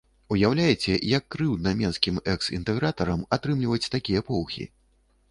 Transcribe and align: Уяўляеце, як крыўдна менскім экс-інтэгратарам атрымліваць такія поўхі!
Уяўляеце, 0.33 0.93
як 1.09 1.23
крыўдна 1.35 1.73
менскім 1.81 2.15
экс-інтэгратарам 2.33 3.21
атрымліваць 3.37 3.91
такія 3.97 4.23
поўхі! 4.31 4.65